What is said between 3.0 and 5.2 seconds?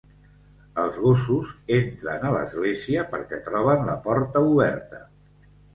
perquè troben la porta oberta.